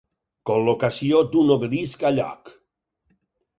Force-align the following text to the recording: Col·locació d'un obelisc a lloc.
Col·locació 0.49 1.19
d'un 1.35 1.53
obelisc 1.57 2.09
a 2.11 2.15
lloc. 2.17 2.53